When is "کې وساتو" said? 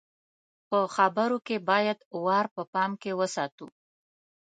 3.01-3.67